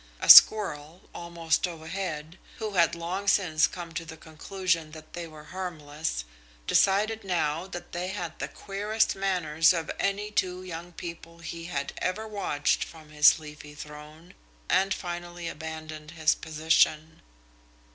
A 0.19 0.29
squirrel, 0.29 1.03
almost 1.13 1.67
overhead, 1.67 2.39
who 2.57 2.71
had 2.71 2.95
long 2.95 3.27
since 3.27 3.67
come 3.67 3.91
to 3.93 4.03
the 4.03 4.17
conclusion 4.17 4.93
that 4.93 5.13
they 5.13 5.27
were 5.27 5.43
harmless, 5.53 6.25
decided 6.65 7.23
now 7.23 7.67
that 7.67 7.91
they 7.91 8.07
had 8.07 8.39
the 8.39 8.47
queerest 8.47 9.15
manners 9.15 9.73
of 9.73 9.91
any 9.99 10.31
two 10.31 10.63
young 10.63 10.91
people 10.91 11.37
he 11.37 11.65
had 11.65 11.93
ever 11.99 12.27
watched 12.27 12.83
from 12.83 13.09
his 13.09 13.37
leafy 13.37 13.75
throne, 13.75 14.33
and 14.67 14.91
finally 14.91 15.47
abandoned 15.47 16.09
his 16.09 16.33
position. 16.33 17.21